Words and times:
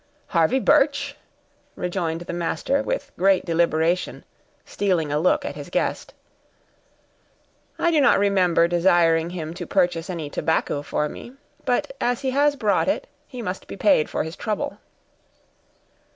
"Harvey 0.29 0.59
Birch!" 0.59 1.15
rejoined 1.75 2.21
the 2.21 2.33
master 2.33 2.81
with 2.81 3.11
great 3.19 3.45
deliberation, 3.45 4.25
stealing 4.65 5.11
a 5.11 5.19
look 5.19 5.45
at 5.45 5.53
his 5.53 5.69
guest. 5.69 6.15
"I 7.77 7.91
do 7.91 8.01
not 8.01 8.17
remember 8.17 8.67
desiring 8.67 9.29
him 9.29 9.53
to 9.53 9.67
purchase 9.67 10.09
any 10.09 10.27
tobacco 10.27 10.81
for 10.81 11.07
me; 11.07 11.33
but 11.65 11.95
as 12.01 12.21
he 12.21 12.31
has 12.31 12.55
brought 12.55 12.87
it, 12.87 13.05
he 13.27 13.43
must 13.43 13.67
be 13.67 13.77
paid 13.77 14.09
for 14.09 14.23
his 14.23 14.35
trouble." 14.35 14.79